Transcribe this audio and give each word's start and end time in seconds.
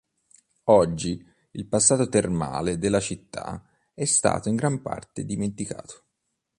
Oggi 0.69 1.23
il 1.51 1.67
passato 1.67 2.09
termale 2.09 2.79
della 2.79 2.99
città 2.99 3.63
è 3.93 4.05
stato 4.05 4.49
in 4.49 4.55
gran 4.55 4.81
parte 4.81 5.23
dimenticato. 5.25 6.05